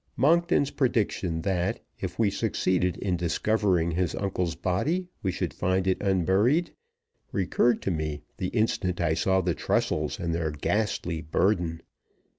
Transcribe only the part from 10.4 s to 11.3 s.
ghastly